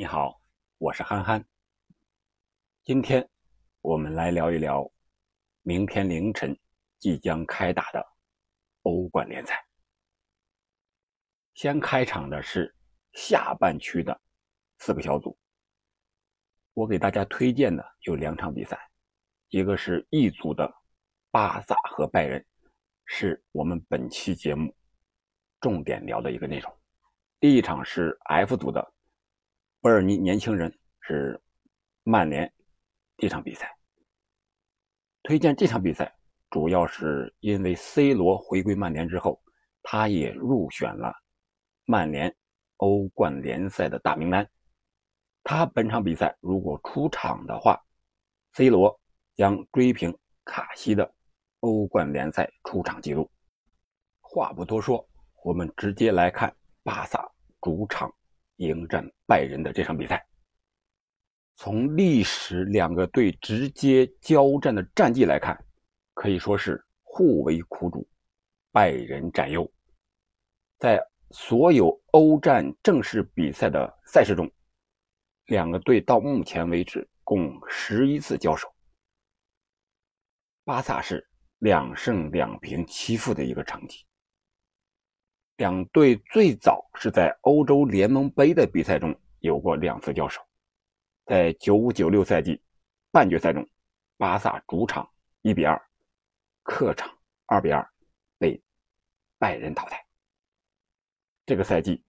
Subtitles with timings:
[0.00, 0.40] 你好，
[0.78, 1.44] 我是憨憨。
[2.82, 3.28] 今天
[3.82, 4.90] 我们来聊一聊
[5.60, 6.58] 明天凌晨
[6.98, 8.02] 即将开打的
[8.84, 9.62] 欧冠联赛。
[11.52, 12.74] 先开场的是
[13.12, 14.18] 下半区的
[14.78, 15.38] 四个小组。
[16.72, 18.80] 我给大家推荐的有两场比赛，
[19.50, 20.74] 一个是 E 组的
[21.30, 22.42] 巴萨和拜仁，
[23.04, 24.74] 是我们本期节目
[25.60, 26.74] 重点聊的一个内容。
[27.38, 28.94] 第一场是 F 组的。
[29.82, 31.40] 博尔尼年轻人是
[32.02, 32.52] 曼联
[33.16, 33.78] 这场比赛，
[35.22, 36.14] 推荐这场比赛
[36.50, 39.42] 主要是因为 C 罗回归曼联之后，
[39.82, 41.14] 他也入选了
[41.86, 42.36] 曼联
[42.76, 44.46] 欧冠联赛的大名单。
[45.42, 47.82] 他本场比赛如果出场的话
[48.52, 49.00] ，C 罗
[49.34, 51.10] 将追平卡西的
[51.60, 53.30] 欧冠联赛出场记录。
[54.20, 55.08] 话不多说，
[55.42, 57.26] 我们直接来看巴萨
[57.62, 58.14] 主场。
[58.60, 60.22] 迎战拜仁的这场比赛，
[61.56, 65.58] 从历史两个队直接交战的战绩来看，
[66.12, 68.06] 可以说是互为苦主，
[68.70, 69.70] 拜仁占优。
[70.78, 74.50] 在所有欧战正式比赛的赛事中，
[75.46, 78.70] 两个队到目前为止共十一次交手，
[80.64, 81.26] 巴萨是
[81.60, 84.04] 两胜两平七负的一个成绩。
[85.60, 90.40] 两队最早是在欧洲联盟杯的比赛中有过两次交手，
[91.26, 92.58] 在九五九六赛季
[93.10, 93.68] 半决赛中，
[94.16, 95.06] 巴萨主场
[95.42, 95.78] 一比二，
[96.62, 97.86] 客场二比二
[98.38, 98.58] 被
[99.36, 100.02] 拜仁淘汰。
[101.44, 102.02] 这个赛季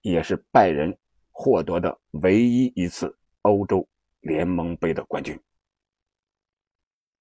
[0.00, 0.98] 也是拜仁
[1.30, 5.40] 获得的唯一一次欧洲联盟杯的冠军。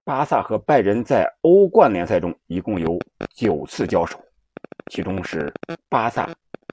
[0.03, 2.97] 巴萨和拜仁在欧冠联赛中一共有
[3.35, 4.19] 九次交手。
[4.91, 5.51] 其中是
[5.89, 6.29] 巴萨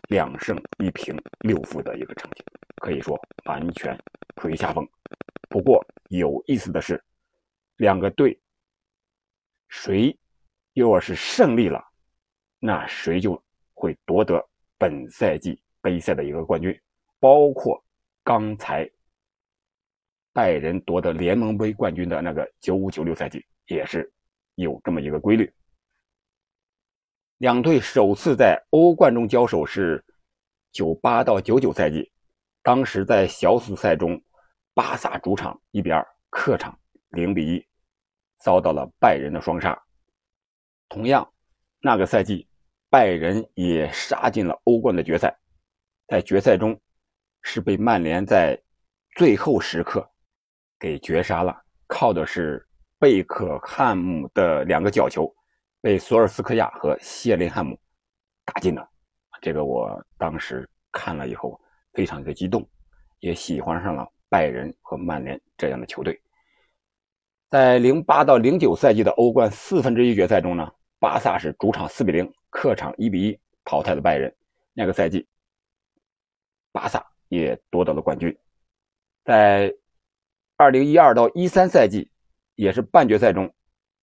[0.08, 2.44] 两胜一平六负的一个成绩，
[2.76, 3.98] 可以说完全
[4.36, 4.86] 处于下风。
[5.48, 7.02] 不过有意思的是，
[7.76, 8.38] 两个队
[9.68, 10.16] 谁
[10.74, 11.84] 要是胜利了，
[12.58, 13.42] 那谁就
[13.74, 14.44] 会夺得
[14.78, 16.78] 本赛季杯赛的一个冠军。
[17.18, 17.82] 包括
[18.24, 18.88] 刚才
[20.32, 24.10] 拜仁夺得联盟杯冠军的那个九五九六赛季，也是
[24.54, 25.52] 有这么一个规律。
[27.40, 30.04] 两队首次在欧冠中交手是
[30.72, 32.12] 九八到九九赛季，
[32.62, 34.22] 当时在小组赛中，
[34.74, 36.78] 巴萨主场一比二，客场
[37.08, 37.66] 零比一，
[38.40, 39.80] 遭到了拜仁的双杀。
[40.90, 41.26] 同样，
[41.80, 42.46] 那个赛季，
[42.90, 45.34] 拜仁也杀进了欧冠的决赛，
[46.08, 46.78] 在决赛中
[47.40, 48.60] 是被曼联在
[49.16, 50.06] 最后时刻
[50.78, 52.68] 给绝杀了，靠的是
[52.98, 55.34] 贝克汉姆的两个角球。
[55.80, 57.78] 被索尔斯克亚和谢林汉姆
[58.44, 58.86] 打进了，
[59.40, 61.58] 这个我当时看了以后
[61.92, 62.68] 非常的激动，
[63.20, 66.20] 也喜欢上了拜仁和曼联这样的球队。
[67.48, 74.32] 在零八到零九赛季的欧冠四分之一决赛中呢，巴萨是主场四比零，客场一比一淘汰了拜仁。
[74.72, 75.26] 那个赛季，
[76.72, 78.36] 巴萨也夺得了冠军。
[79.24, 79.74] 在
[80.56, 82.10] 二零一二到一三赛季，
[82.54, 83.52] 也是半决赛中。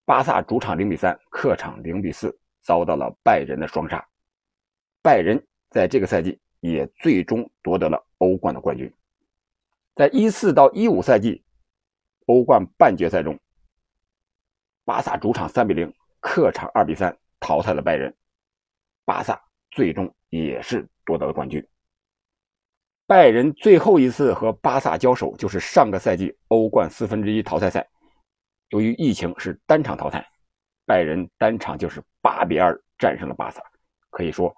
[0.08, 4.02] 巴萨主场零比三，客场零比四，遭到了拜仁的双杀。
[5.02, 8.90] 拜仁在这个赛季也最终夺得了欧冠的冠军。
[9.98, 11.44] 在一四到一五赛季
[12.28, 13.38] 欧冠半决赛中，
[14.86, 18.16] 巴萨主场三比零，客场二比三淘汰了拜仁。
[19.04, 19.38] 巴萨
[19.72, 21.62] 最终也是夺得了冠军。
[23.06, 27.86] 拜仁最后一次和巴萨交手就是上个赛季欧冠四分之一淘汰赛。
[28.70, 30.28] 由于疫情是单场淘汰，
[30.86, 33.64] 拜仁单场就是八比二战胜了巴萨，
[34.10, 34.56] 可以说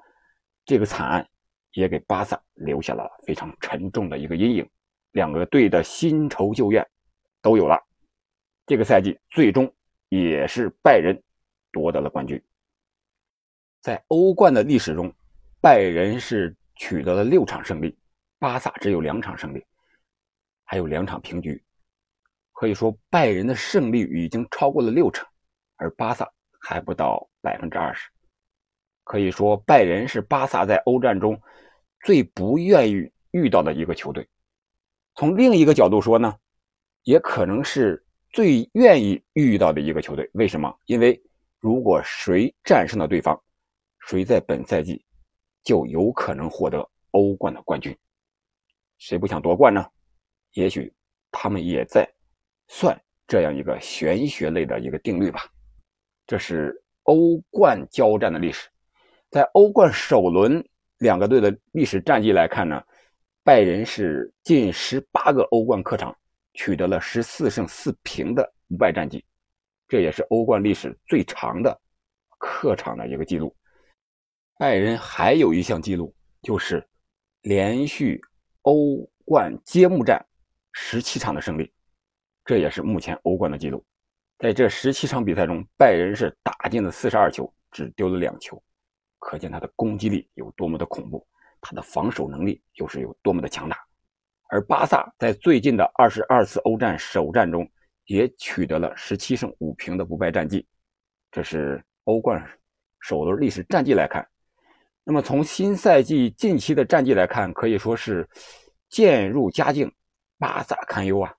[0.66, 1.28] 这个惨案
[1.74, 4.70] 也给巴萨留下了非常沉重的一个阴影。
[5.12, 6.88] 两个队的新仇旧怨
[7.42, 7.80] 都有了。
[8.66, 9.74] 这个赛季最终
[10.10, 11.20] 也是拜仁
[11.72, 12.40] 夺得了冠军。
[13.82, 15.12] 在欧冠的历史中，
[15.62, 17.98] 拜仁是取得了六场胜利，
[18.38, 19.66] 巴萨只有两场胜利，
[20.64, 21.64] 还有两场平局。
[22.60, 25.26] 可以说，拜仁的胜率已经超过了六成，
[25.78, 26.30] 而巴萨
[26.60, 28.10] 还不到百分之二十。
[29.06, 31.42] 可以说，拜仁是巴萨在欧战中
[32.04, 34.28] 最不愿意遇到的一个球队。
[35.16, 36.38] 从另一个角度说呢，
[37.04, 40.30] 也可能是最愿意遇到的一个球队。
[40.34, 40.78] 为什么？
[40.84, 41.18] 因为
[41.60, 43.42] 如果谁战胜了对方，
[44.00, 45.02] 谁在本赛季
[45.64, 47.98] 就有可能获得欧冠的冠军。
[48.98, 49.90] 谁不想夺冠呢？
[50.56, 50.94] 也许
[51.32, 52.06] 他们也在。
[52.70, 55.42] 算这样一个玄学类的一个定律吧。
[56.26, 58.70] 这是欧冠交战的历史，
[59.30, 60.64] 在欧冠首轮
[61.00, 62.82] 两个队的历史战绩来看呢，
[63.44, 66.16] 拜仁是近十八个欧冠客场
[66.54, 69.26] 取得了十四胜四平的不败战绩，
[69.88, 71.76] 这也是欧冠历史最长的
[72.38, 73.56] 客场的一个记录。
[74.58, 76.14] 拜仁还有一项记录，
[76.44, 76.88] 就是
[77.42, 78.22] 连续
[78.62, 80.24] 欧冠揭幕战
[80.74, 81.72] 十七场的胜利，
[82.50, 83.86] 这也是目前欧冠的记录。
[84.40, 88.60] 在这十七场比赛中，拜仁是打进了四十二球，只丢了两球，
[89.20, 91.24] 可见他的攻击力有多么的恐怖，
[91.62, 93.78] 他的防守能力又是有多么的强大。
[94.50, 97.70] 而巴萨在最近的二十二次欧战首战中，
[98.06, 100.66] 也取得了十七胜五平的不败战绩，
[101.30, 102.44] 这是欧冠
[103.00, 104.28] 首轮历史战绩来看。
[105.04, 108.28] 那么从新赛季近期的战绩来看，可以说是
[108.90, 109.94] 渐入佳境，
[110.40, 111.32] 巴萨堪忧啊。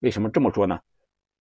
[0.00, 0.78] 为什么这么说呢？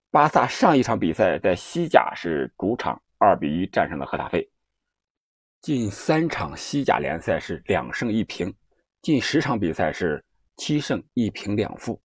[0.10, 4.50] 巴萨上一场比赛在西甲是主场二比一战胜了赫塔费，
[5.62, 8.54] 近三场西甲联赛是两胜一平，
[9.02, 10.24] 近十场比赛是
[10.56, 12.02] 七胜一平两负，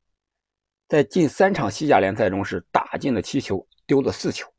[0.88, 4.52] 在近三场西甲联赛中是打进了七球，丢了四球，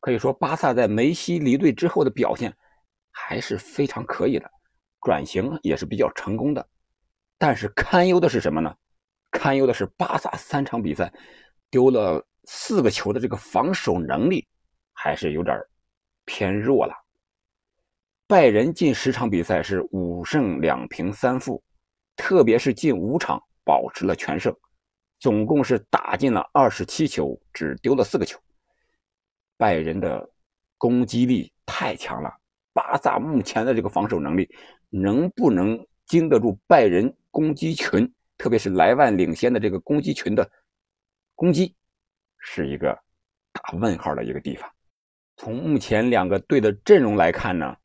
[0.00, 2.54] 可以说巴萨在梅西离队之后的表现。
[3.20, 4.48] 还是非常可以的，
[5.00, 6.64] 转型也是比较成功的，
[7.36, 8.72] 但是堪忧的是什么呢？
[9.30, 11.12] 堪忧的是巴萨三场比赛
[11.70, 14.46] 丢了四个球的这个防守能力
[14.92, 15.56] 还是有点
[16.24, 16.94] 偏弱了。
[18.26, 21.62] 拜仁近十场比赛是五胜两平三负，
[22.16, 24.54] 特别是近五场保持了全胜，
[25.18, 28.38] 总共是打进了二十七球，只丢了四个球。
[29.56, 30.28] 拜仁的
[30.76, 32.30] 攻击力太强了。
[32.72, 34.48] 巴萨目前的这个防守能力，
[34.90, 40.50] 能不能经得住拜仁攻击群，特别是莱万领先的这个攻击群的
[41.34, 41.76] 攻击，
[42.38, 42.98] 是一个
[43.52, 44.72] 大问号的一个地方。
[45.36, 47.76] 从目前两个队的阵容来看呢，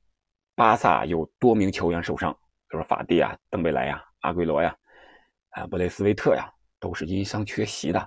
[0.56, 2.32] 巴萨有多名球员受伤，
[2.70, 4.74] 比如说法蒂啊、登贝莱呀、阿圭罗呀、
[5.50, 8.00] 啊布雷斯维特呀，都是因伤缺席的。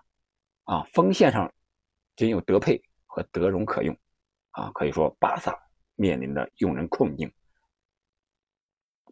[0.64, 1.52] 啊，锋线上
[2.16, 3.94] 仅有德佩和德容可用。
[4.52, 5.54] 啊，可以说巴萨。
[5.98, 7.32] 面临的用人困境。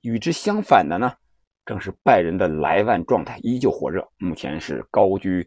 [0.02, 1.16] 与之相反的呢，
[1.64, 5.46] 正是拜仁的莱万状态依旧火热，目前是高居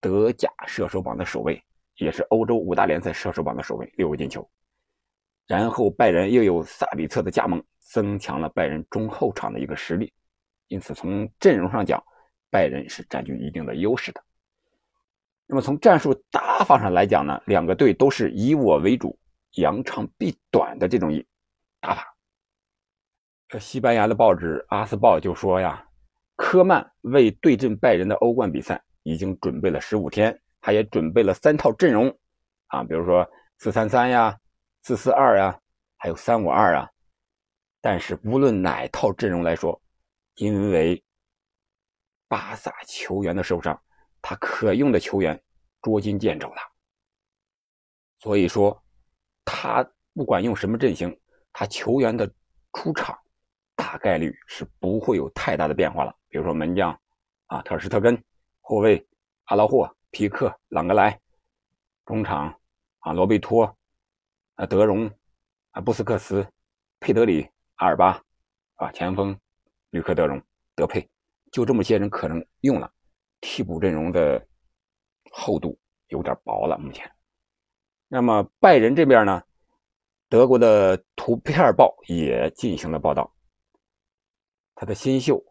[0.00, 1.62] 德甲射手榜的首位，
[1.96, 4.48] 也是欧洲五大联赛射手榜的首位，六个进球。
[5.46, 10.12] 然后拜仁又有萨比策的加盟，增强了拜仁中后场的一个实力。
[10.68, 12.02] 因此，从阵容上讲，
[12.50, 14.22] 拜仁是占据一定的优势的。
[15.46, 19.18] 那么从战术打法上来讲呢，两个队都是以我为主。
[19.54, 21.10] 扬长避短的这种
[21.80, 22.14] 打法，
[23.58, 25.86] 西班牙的报纸《阿斯报》就说呀，
[26.36, 32.08] 科曼为对阵拜仁的欧冠比赛已经准备了十五天，他也准备了三套阵容
[32.66, 33.24] 啊，比如说
[33.58, 34.36] 四三三呀、
[34.82, 35.60] 四四二呀，
[35.96, 36.90] 还有三五二啊。
[37.80, 39.80] 但是无论哪套阵容来说，
[40.34, 41.02] 因为
[42.26, 43.80] 巴萨球员的受伤，
[44.20, 45.40] 他可用的球员
[45.80, 46.60] 捉襟见肘了，
[48.18, 48.82] 所以说。
[49.50, 51.18] 他不管用什么阵型，
[51.54, 52.30] 他球员的
[52.74, 53.18] 出场
[53.78, 56.12] 大概率是不会有太大的变化了。
[56.28, 56.90] 比如说门将
[57.46, 58.12] 啊，特尔施特根；
[58.60, 59.06] 后卫
[59.44, 61.12] 阿拉霍、皮克、朗格莱；
[62.04, 62.52] 中场
[62.98, 63.64] 啊，罗贝托、
[64.56, 65.08] 啊德容、
[65.70, 66.44] 啊布斯克茨、
[66.98, 68.20] 佩德里、阿尔巴，
[68.74, 69.38] 啊前锋
[69.90, 70.42] 吕克·德容、
[70.74, 71.08] 德佩，
[71.52, 72.92] 就这么些人可能用了。
[73.40, 74.44] 替补阵容的
[75.30, 77.08] 厚度有点薄了，目前。
[78.08, 79.40] 那么拜仁这边呢？
[80.28, 83.32] 德国的图片报也进行了报道。
[84.80, 85.44] 他的新秀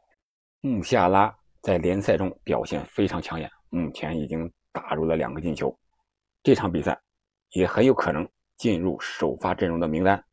[0.62, 5.77] 穆夏拉在联赛中表现非常抢眼，目前已经打入了两个进球。
[6.41, 6.98] 这场比赛
[7.50, 10.24] 也很有可能进入首发阵容的名单。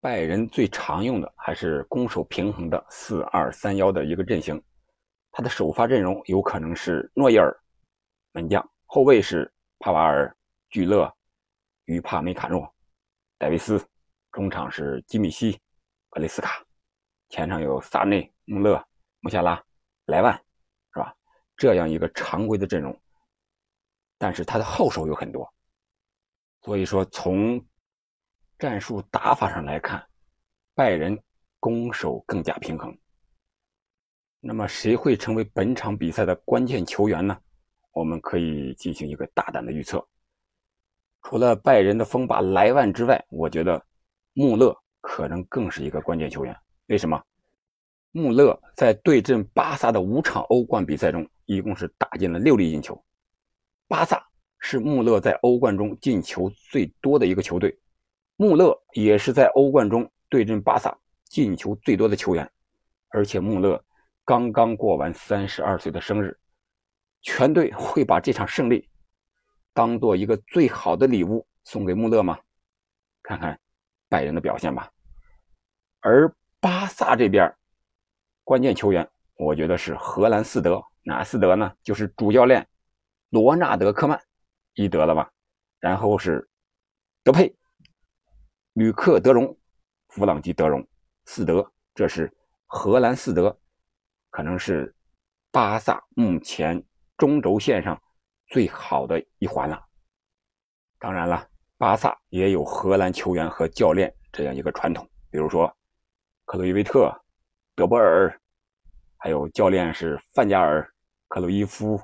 [0.00, 4.62] 拜仁最常用的还是攻守平衡的四二三幺的一个阵型。
[5.32, 7.52] 他的首发阵容有可能是诺伊尔，
[8.30, 10.32] 门将；后卫是帕瓦尔。
[10.70, 11.12] 聚勒、
[11.86, 12.72] 于帕梅卡诺、
[13.36, 13.84] 戴维斯，
[14.30, 15.60] 中场是基米希、
[16.08, 16.64] 格雷斯卡，
[17.32, 18.86] 前场有萨内、穆勒、
[19.20, 19.64] 穆夏拉、
[20.04, 20.34] 莱万，
[20.92, 21.16] 是吧？
[21.56, 22.94] 这样一个常规的阵容，
[24.18, 25.50] 但是他的后手有很多，
[26.60, 27.58] 所以说从
[28.58, 30.06] 战术打法上来看，
[30.74, 31.18] 拜仁
[31.58, 32.94] 攻守更加平衡。
[34.38, 37.40] 那么谁会成为本场比赛的关键球员呢？
[37.92, 40.06] 我们可以进行一个大胆的预测。
[41.22, 43.82] 除了拜仁的锋霸莱万之外，我觉得
[44.34, 46.54] 穆勒可能更是一个关键球员。
[46.92, 47.18] 为什么？
[48.10, 53.02] 穆勒在对阵巴萨的五场欧冠比赛中，一共是打进了六粒进球。
[53.88, 54.22] 巴萨
[54.58, 57.74] 是穆勒在欧冠中进球最多的一个球队，
[58.36, 60.94] 穆勒也是在欧冠中对阵巴萨
[61.24, 62.46] 进球最多的球员。
[63.08, 63.82] 而且穆勒
[64.22, 66.38] 刚刚过完三十二岁的生日，
[67.22, 68.86] 全队会把这场胜利
[69.72, 72.38] 当做一个最好的礼物送给穆勒吗？
[73.22, 73.58] 看看
[74.10, 74.92] 拜仁的表现吧。
[76.00, 76.30] 而
[76.62, 77.52] 巴萨这边
[78.44, 81.74] 关键球员，我觉得是荷兰四德，哪四德呢？
[81.82, 82.64] 就是主教练
[83.30, 84.22] 罗纳德·科曼，
[84.74, 85.28] 一德了吧？
[85.80, 86.48] 然后是
[87.24, 87.52] 德佩、
[88.74, 89.58] 吕克·德容、
[90.10, 90.86] 弗朗基·德容，
[91.24, 92.32] 四德，这是
[92.66, 93.58] 荷兰四德，
[94.30, 94.94] 可能是
[95.50, 96.80] 巴萨目前
[97.16, 98.00] 中轴线上
[98.46, 99.84] 最好的一环了。
[101.00, 101.44] 当然了，
[101.76, 105.76] 巴萨也有荷兰球员和教练这样一个传统，比如说。
[106.44, 107.12] 克洛伊维特、
[107.74, 108.38] 德波尔，
[109.16, 110.86] 还有教练是范加尔、
[111.28, 112.00] 克鲁伊夫，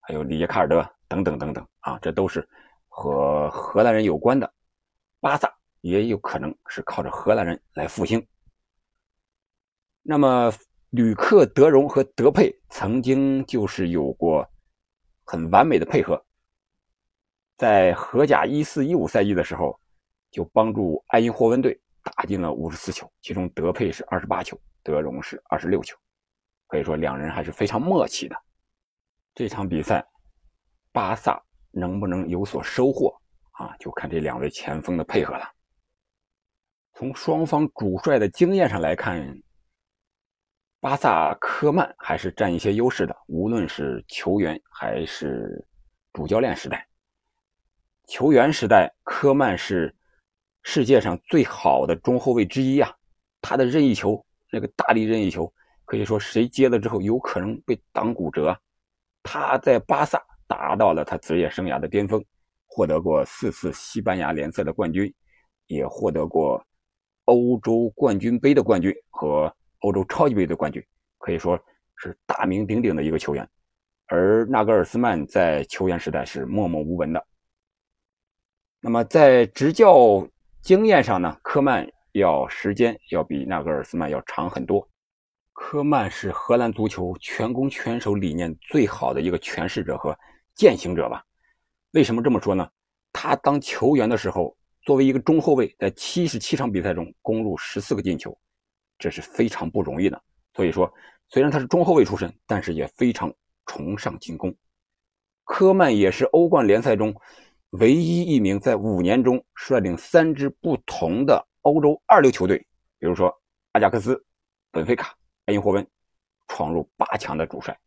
[0.00, 2.48] 还有里耶卡尔德等等等等啊，这都是
[2.88, 4.50] 和荷兰人有关的。
[5.20, 5.52] 巴萨
[5.82, 8.26] 也有可能是靠着荷兰人来复兴。
[10.02, 10.50] 那么，
[10.90, 14.48] 吕克·德容和德佩曾经就是有过
[15.24, 16.24] 很完美的配合，
[17.58, 19.78] 在荷甲一四一五赛季的时候，
[20.30, 21.78] 就帮助埃因霍温队。
[22.02, 25.96] 打进了五十四球，其中德佩是二十八球，德容是二十六球，
[26.66, 28.36] 可以说两人还是非常默契的。
[29.34, 30.04] 这场比赛，
[30.92, 33.14] 巴萨能不能有所收获
[33.52, 33.76] 啊？
[33.78, 35.46] 就看这两位前锋的配合了。
[36.94, 39.42] 从双方主帅的经验上来看，
[40.80, 45.66] 巴萨科曼还是占一些优势的，无论是球员还是
[46.14, 46.88] 主教练时代。
[48.08, 49.94] 球员时代，科曼是。
[50.62, 52.94] 世界上最好的中后卫之一啊，
[53.40, 55.52] 他的任意球，那个大力任意球，
[55.84, 58.56] 可以说谁接了之后有可能被挡骨折。
[59.22, 62.22] 他在巴萨达到了他职业生涯的巅峰，
[62.66, 65.12] 获得过四次西班牙联赛的冠军，
[65.66, 66.62] 也获得过
[67.24, 70.84] 欧洲冠军杯的冠军和欧洲超级杯的冠军，
[71.18, 71.58] 可以说
[71.96, 73.48] 是大名鼎鼎的一个球员。
[74.06, 77.26] 而纳格尔斯曼在球员时代是默默无闻的。
[78.78, 80.28] 那么在执教。
[80.62, 84.86] 经验上呢，科曼要时间要比纳格尔斯曼要长很多。
[85.52, 90.16] 科曼是荷兰足球全攻全守理念最好的一个诠释者和
[90.54, 91.24] 践行者吧？
[91.92, 92.68] 为什么这么说呢？
[93.10, 98.36] 他当球员的时候，作为一个中后卫，在七十七场比赛中攻入十四个进球，
[98.98, 100.22] 这是非常不容易的。
[100.54, 100.92] 所以说，
[101.30, 103.32] 虽然他是中后卫出身，但是也非常
[103.64, 104.54] 崇尚进攻。
[105.44, 107.14] 科曼也是欧冠联赛中。
[107.70, 112.58] 唯一一名在五年中率领三支不同的欧洲二流球队，
[112.98, 113.32] 比如说
[113.72, 114.20] 阿贾克斯、
[114.72, 115.14] 本菲卡、
[115.46, 115.86] 埃因霍温，
[116.48, 117.78] 闯入八强的主帅，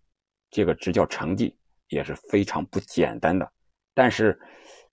[0.50, 1.54] 这个执教成绩
[1.90, 3.52] 也是非常不简单的。
[3.94, 4.40] 但是，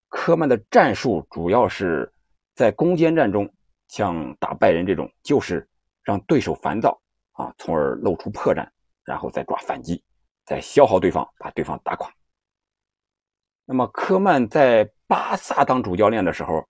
[0.08, 2.12] 科曼的战术主要是
[2.56, 3.48] 在攻坚战中，
[3.86, 5.68] 像打拜仁这种，就是
[6.02, 7.00] 让对手烦躁
[7.32, 8.68] 啊，从而露出破绽，
[9.04, 10.02] 然后再抓反击，
[10.44, 12.12] 再消耗对方，把对方打垮。
[13.70, 16.68] 那么科曼在巴萨当主教练的时候，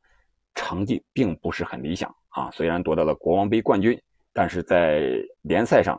[0.55, 2.51] 成绩并不是很理想啊。
[2.51, 3.99] 虽然夺得了国王杯冠军，
[4.35, 5.99] 但是在联赛上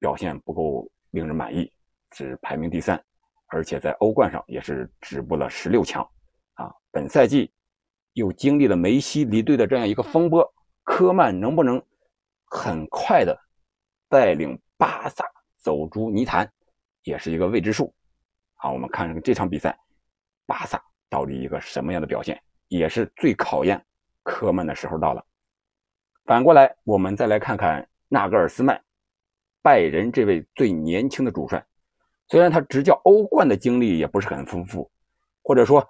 [0.00, 1.70] 表现不够令人满意，
[2.10, 3.00] 只排名第三，
[3.46, 6.02] 而且在欧冠上也是止步了十六强
[6.54, 6.74] 啊。
[6.90, 7.48] 本赛季
[8.14, 10.44] 又经历了梅西离队的这样一个风波，
[10.82, 11.80] 科曼能不能
[12.46, 13.38] 很快的
[14.08, 15.24] 带领巴萨
[15.56, 16.52] 走出泥潭，
[17.04, 17.94] 也是一个未知数。
[18.62, 19.76] 好，我们看看这场比赛，
[20.46, 23.84] 巴萨到底一个什么样的表现，也是最考验
[24.22, 25.26] 科曼的时候到了。
[26.26, 28.80] 反过来，我们再来看看纳格尔斯曼，
[29.62, 31.66] 拜仁这位最年轻的主帅，
[32.28, 34.88] 虽然他执教欧冠的经历也不是很丰富，
[35.42, 35.84] 或者说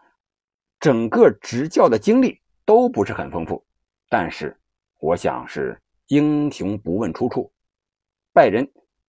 [0.80, 3.62] 整个执教的经历都不是很丰富，
[4.08, 4.58] 但是
[4.98, 7.52] 我想是英雄不问出处，
[8.32, 8.66] 拜仁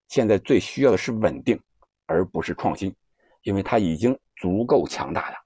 [0.08, 1.58] 现在最需要的是稳定，
[2.04, 2.94] 而不是创新。
[3.44, 5.36] 因为他已经足够强大了。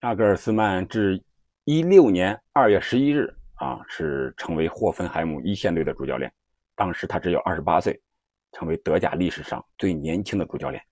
[0.00, 1.22] 阿格尔斯曼至
[1.64, 6.30] 一六年二月十一日啊，是成为霍芬海姆一线队的主教练。
[6.74, 8.00] 当时他只有二十八岁，
[8.50, 10.82] 成为德甲历史上最年轻的主教练。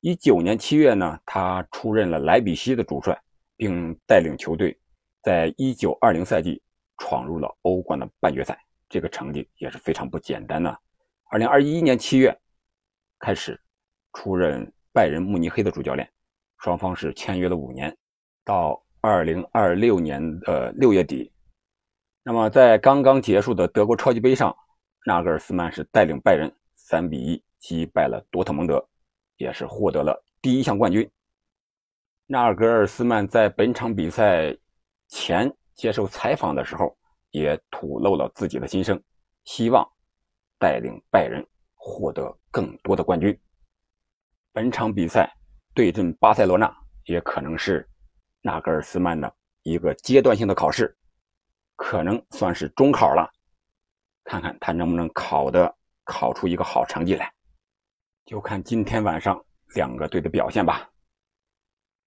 [0.00, 3.18] 一九年七月呢，他出任了莱比锡的主帅，
[3.56, 4.78] 并带领球队
[5.22, 6.62] 在一九二零赛季
[6.96, 8.58] 闯入了欧冠的半决赛，
[8.88, 10.74] 这个成绩也是非常不简单的。
[11.30, 12.34] 二零二一年七月
[13.18, 13.60] 开始
[14.14, 14.72] 出任。
[14.94, 16.08] 拜仁慕尼黑的主教练，
[16.58, 17.94] 双方是签约了五年，
[18.44, 21.32] 到二零二六年的六月底。
[22.22, 24.56] 那么在刚刚结束的德国超级杯上，
[25.04, 28.88] 纳格尔斯曼是带领拜仁三比一击败了多特蒙德，
[29.36, 31.10] 也是获得了第一项冠军。
[32.26, 34.56] 纳格尔斯曼在本场比赛
[35.08, 36.96] 前接受采访的时候，
[37.32, 39.02] 也吐露了自己的心声。
[39.44, 39.84] 希望
[40.56, 43.36] 带领拜仁获得更多的冠军。
[44.54, 45.36] 本场比赛
[45.74, 46.72] 对阵巴塞罗那，
[47.06, 47.84] 也可能是
[48.40, 49.34] 纳格尔斯曼的
[49.64, 50.96] 一个阶段性的考试，
[51.74, 53.28] 可能算是中考了。
[54.22, 57.34] 看看他能不能考的考出一个好成绩来，
[58.26, 59.44] 就看今天晚上
[59.74, 60.88] 两个队的表现吧。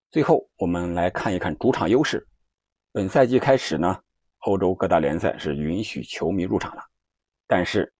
[0.10, 2.26] 最后，我们来看一看主场优势。
[2.94, 4.02] 本赛季开始呢，
[4.46, 6.82] 欧洲各大联赛是允许球迷入场了，
[7.46, 7.94] 但是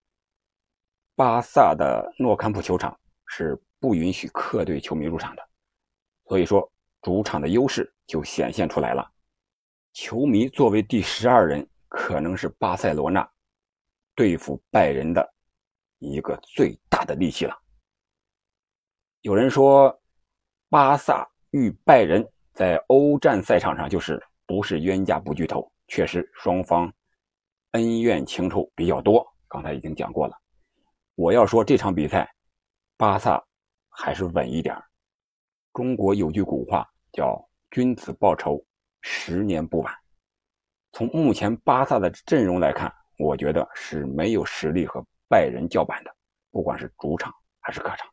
[1.16, 5.48] 巴萨的诺坎普球场是不允许客队球迷入场的，
[6.26, 9.10] 所以说主场的优势就显现出来了。
[9.94, 13.28] 球迷作为第十二人，可能是巴塞罗那
[14.16, 15.34] 对付拜仁的
[16.00, 17.58] 一个最大的利器了。
[19.22, 20.00] 有人说，
[20.70, 21.28] 巴萨。
[21.52, 26.94] 与拜仁在欧战赛场上就是不是冤家不聚头，确实双方
[27.72, 29.26] 恩怨情仇比较多。
[29.48, 30.38] 刚才已经讲过了。
[31.16, 32.30] 我要说这场比赛，
[32.98, 33.42] 巴萨
[33.98, 34.76] 还是稳一点。
[35.74, 38.64] 中国有句古话叫“君子报仇，
[39.02, 39.94] 十年不晚”。
[40.94, 46.16] 从目前巴萨的阵容来看，我觉得是没有实力和拜仁叫板的，
[46.52, 48.08] 不管是主场还是客场。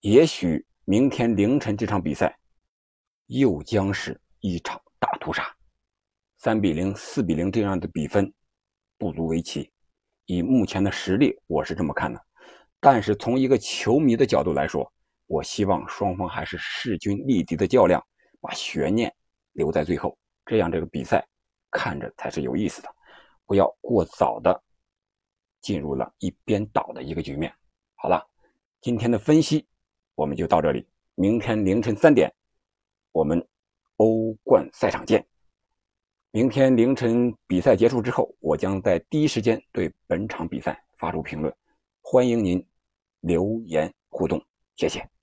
[0.00, 0.66] 也许。
[0.86, 2.36] 明天凌晨这场比赛，
[3.26, 5.54] 又将是一场大屠杀，
[6.38, 8.32] 三比零、四比零这样的比分
[8.98, 9.70] 不足为奇。
[10.24, 12.20] 以目前的实力，我是这么看的。
[12.80, 14.90] 但是从一个球迷的角度来说，
[15.26, 18.02] 我希望双方还是势均力敌的较量，
[18.40, 19.14] 把悬念
[19.52, 21.24] 留在最后，这样这个比赛
[21.70, 22.88] 看着才是有意思的，
[23.46, 24.62] 不要过早的
[25.60, 27.54] 进入了一边倒的一个局面。
[27.94, 28.26] 好了，
[28.80, 29.66] 今天的分析。
[30.16, 32.30] 我们就到这里，明天凌晨三点，
[33.10, 33.42] 我们
[33.96, 35.26] 欧冠赛场见。
[36.30, 41.54] 明天凌晨比赛结束之后，我将在第一时间对本场比赛发出评论，
[42.02, 42.62] 欢迎您
[43.20, 44.42] 留言互动，
[44.76, 45.19] 谢谢。